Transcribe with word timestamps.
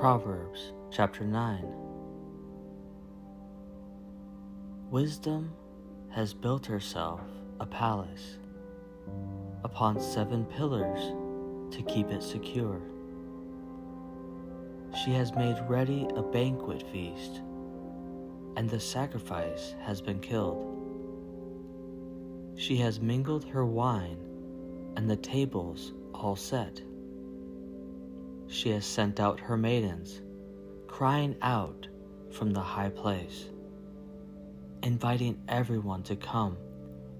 Proverbs 0.00 0.72
chapter 0.92 1.24
9 1.24 1.64
Wisdom 4.90 5.52
has 6.08 6.32
built 6.32 6.64
herself 6.64 7.20
a 7.60 7.66
palace 7.66 8.38
upon 9.64 10.00
seven 10.00 10.44
pillars 10.44 11.12
to 11.74 11.82
keep 11.82 12.10
it 12.10 12.22
secure. 12.22 12.80
She 15.04 15.10
has 15.12 15.34
made 15.34 15.58
ready 15.68 16.06
a 16.16 16.22
banquet 16.22 16.84
feast, 16.90 17.42
and 18.58 18.68
the 18.68 18.80
sacrifice 18.80 19.76
has 19.80 20.00
been 20.00 20.18
killed. 20.18 20.74
She 22.56 22.76
has 22.78 23.00
mingled 23.00 23.44
her 23.44 23.64
wine, 23.64 24.18
and 24.96 25.08
the 25.08 25.14
tables 25.14 25.92
all 26.12 26.34
set. 26.34 26.82
She 28.48 28.70
has 28.70 28.84
sent 28.84 29.20
out 29.20 29.38
her 29.38 29.56
maidens, 29.56 30.22
crying 30.88 31.36
out 31.40 31.86
from 32.32 32.50
the 32.50 32.60
high 32.60 32.88
place, 32.88 33.48
inviting 34.82 35.40
everyone 35.46 36.02
to 36.02 36.16
come 36.16 36.56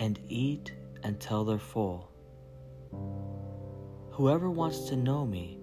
and 0.00 0.20
eat 0.28 0.74
until 1.02 1.44
they're 1.44 1.58
full. 1.58 2.10
Whoever 4.10 4.50
wants 4.50 4.80
to 4.90 4.96
know 4.96 5.24
me 5.24 5.58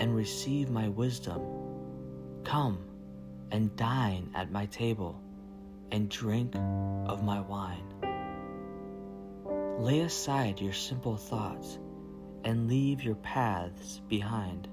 and 0.00 0.16
receive 0.16 0.70
my 0.70 0.88
wisdom, 0.88 1.42
come 2.42 2.89
and 3.50 3.74
dine 3.76 4.30
at 4.34 4.50
my 4.50 4.66
table 4.66 5.20
and 5.90 6.08
drink 6.08 6.54
of 7.06 7.24
my 7.24 7.40
wine. 7.40 7.84
Lay 9.78 10.00
aside 10.00 10.60
your 10.60 10.72
simple 10.72 11.16
thoughts 11.16 11.78
and 12.44 12.68
leave 12.68 13.02
your 13.02 13.16
paths 13.16 14.00
behind. 14.08 14.68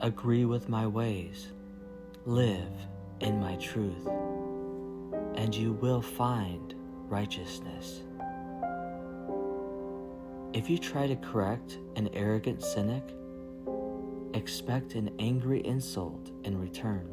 Agree 0.00 0.44
with 0.44 0.68
my 0.68 0.86
ways, 0.86 1.48
live 2.24 2.72
in 3.20 3.40
my 3.40 3.56
truth, 3.56 4.06
and 5.36 5.54
you 5.54 5.72
will 5.72 6.02
find 6.02 6.74
righteousness. 7.08 8.02
If 10.52 10.70
you 10.70 10.78
try 10.78 11.06
to 11.06 11.16
correct 11.16 11.78
an 11.96 12.08
arrogant 12.14 12.62
cynic, 12.62 13.04
expect 14.36 14.94
an 14.94 15.10
angry 15.18 15.64
insult 15.66 16.30
in 16.44 16.60
return. 16.60 17.10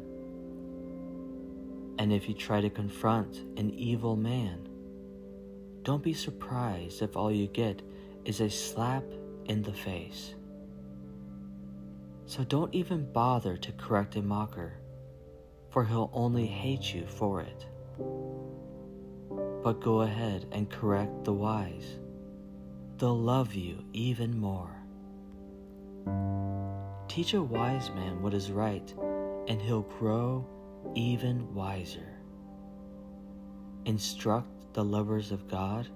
And 1.98 2.12
if 2.12 2.28
you 2.28 2.34
try 2.34 2.60
to 2.60 2.70
confront 2.70 3.36
an 3.58 3.70
evil 3.74 4.16
man, 4.16 4.68
don't 5.82 6.02
be 6.02 6.12
surprised 6.12 7.02
if 7.02 7.16
all 7.16 7.32
you 7.32 7.46
get 7.48 7.82
is 8.24 8.40
a 8.40 8.50
slap 8.50 9.04
in 9.46 9.62
the 9.62 9.72
face. 9.72 10.34
So 12.26 12.44
don't 12.44 12.74
even 12.74 13.12
bother 13.12 13.56
to 13.56 13.72
correct 13.72 14.16
a 14.16 14.22
mocker, 14.22 14.74
for 15.70 15.84
he'll 15.84 16.10
only 16.12 16.46
hate 16.46 16.94
you 16.94 17.06
for 17.06 17.40
it. 17.40 17.66
But 19.62 19.80
go 19.80 20.02
ahead 20.02 20.46
and 20.52 20.70
correct 20.70 21.24
the 21.24 21.32
wise 21.32 21.98
they'll 22.98 23.18
love 23.18 23.54
you 23.54 23.84
even 23.92 24.38
more. 24.38 24.70
Teach 27.14 27.34
a 27.34 27.40
wise 27.40 27.90
man 27.90 28.20
what 28.20 28.34
is 28.34 28.50
right, 28.50 28.92
and 29.46 29.62
he'll 29.62 29.82
grow 29.82 30.44
even 30.96 31.54
wiser. 31.54 32.18
Instruct 33.84 34.48
the 34.72 34.84
lovers 34.84 35.30
of 35.30 35.46
God, 35.46 35.86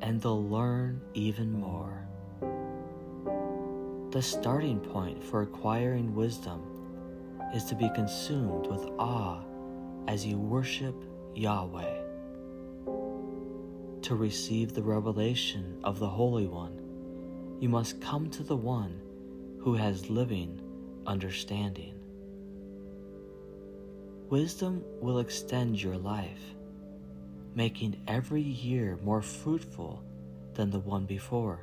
and 0.00 0.22
they'll 0.22 0.48
learn 0.48 1.00
even 1.12 1.50
more. 1.50 2.06
The 4.12 4.22
starting 4.22 4.78
point 4.78 5.24
for 5.24 5.42
acquiring 5.42 6.14
wisdom 6.14 6.62
is 7.52 7.64
to 7.64 7.74
be 7.74 7.90
consumed 7.96 8.68
with 8.68 8.88
awe 8.96 9.42
as 10.06 10.24
you 10.24 10.38
worship 10.38 10.94
Yahweh 11.34 11.96
to 14.02 14.14
receive 14.14 14.72
the 14.72 14.84
revelation 14.84 15.80
of 15.82 15.98
the 15.98 16.08
Holy 16.08 16.46
One, 16.46 16.80
you 17.58 17.68
must 17.68 18.00
come 18.00 18.30
to 18.30 18.44
the 18.44 18.56
one 18.56 19.00
who 19.60 19.74
has 19.74 20.08
living 20.08 20.60
understanding. 21.06 21.94
Wisdom 24.30 24.84
will 25.00 25.20
extend 25.20 25.82
your 25.82 25.96
life, 25.96 26.54
making 27.54 28.00
every 28.06 28.42
year 28.42 28.98
more 29.02 29.22
fruitful 29.22 30.04
than 30.54 30.70
the 30.70 30.80
one 30.80 31.06
before. 31.06 31.60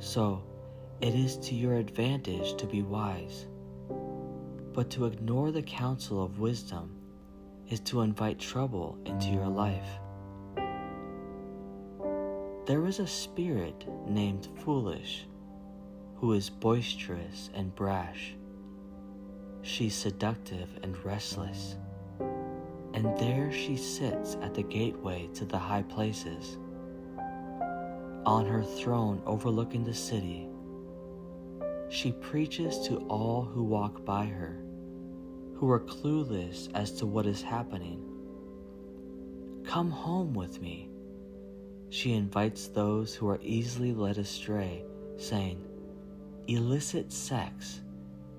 So, 0.00 0.42
it 1.00 1.14
is 1.14 1.36
to 1.38 1.54
your 1.54 1.76
advantage 1.76 2.56
to 2.56 2.66
be 2.66 2.82
wise, 2.82 3.46
but 4.72 4.90
to 4.90 5.06
ignore 5.06 5.52
the 5.52 5.62
counsel 5.62 6.22
of 6.22 6.40
wisdom 6.40 6.96
is 7.68 7.80
to 7.80 8.00
invite 8.00 8.40
trouble 8.40 8.98
into 9.04 9.28
your 9.28 9.46
life. 9.46 9.88
There 12.66 12.86
is 12.86 12.98
a 12.98 13.06
spirit 13.06 13.86
named 14.08 14.48
Foolish 14.64 15.26
who 16.20 16.32
is 16.32 16.50
boisterous 16.50 17.50
and 17.54 17.74
brash. 17.74 18.34
She's 19.62 19.94
seductive 19.94 20.68
and 20.82 20.96
restless, 21.04 21.76
and 22.94 23.16
there 23.18 23.52
she 23.52 23.76
sits 23.76 24.36
at 24.42 24.54
the 24.54 24.62
gateway 24.62 25.28
to 25.34 25.44
the 25.44 25.58
high 25.58 25.82
places. 25.82 26.58
On 28.26 28.46
her 28.46 28.62
throne 28.62 29.22
overlooking 29.26 29.84
the 29.84 29.94
city, 29.94 30.48
she 31.88 32.12
preaches 32.12 32.86
to 32.88 32.96
all 33.08 33.42
who 33.42 33.62
walk 33.62 34.04
by 34.04 34.26
her, 34.26 34.60
who 35.54 35.70
are 35.70 35.80
clueless 35.80 36.68
as 36.74 36.92
to 36.92 37.06
what 37.06 37.26
is 37.26 37.42
happening. 37.42 38.02
Come 39.64 39.90
home 39.90 40.34
with 40.34 40.60
me 40.60 40.90
she 41.90 42.12
invites 42.12 42.68
those 42.68 43.14
who 43.14 43.28
are 43.28 43.40
easily 43.42 43.92
led 43.94 44.18
astray, 44.18 44.84
saying, 45.16 45.64
Illicit 46.48 47.12
sex 47.12 47.82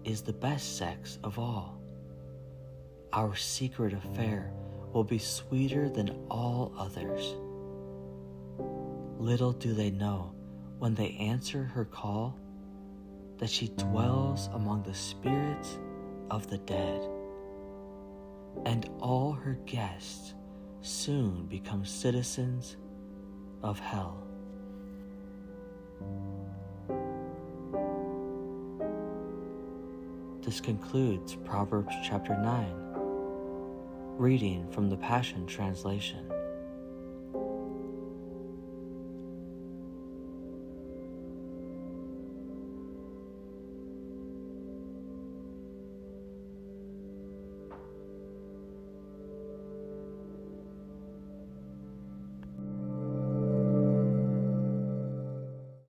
is 0.04 0.24
the 0.24 0.34
best 0.34 0.78
sex 0.78 1.20
of 1.24 1.38
all. 1.38 1.80
Our 3.14 3.36
secret 3.36 3.94
affair 3.94 4.52
will 4.92 5.04
be 5.04 5.20
sweeter 5.20 5.90
than 5.90 6.26
all 6.28 6.74
others. 6.76 7.36
Little 9.20 9.52
do 9.52 9.76
they 9.76 9.92
know 9.92 10.34
when 10.80 10.96
they 10.96 11.12
answer 11.20 11.64
her 11.66 11.86
call 11.86 12.36
that 13.38 13.50
she 13.52 13.68
dwells 13.78 14.50
among 14.54 14.82
the 14.82 14.96
spirits 14.96 15.78
of 16.32 16.50
the 16.50 16.58
dead, 16.58 17.08
and 18.66 18.90
all 19.00 19.34
her 19.34 19.60
guests 19.68 20.34
soon 20.82 21.46
become 21.46 21.86
citizens 21.86 22.76
of 23.62 23.80
hell. 23.80 24.24
This 30.50 30.60
concludes 30.60 31.36
Proverbs 31.46 31.94
chapter 32.04 32.36
9, 32.36 32.74
reading 34.18 34.68
from 34.72 34.90
the 34.90 34.98
Passion 34.98 35.46
Translation. 35.46 36.26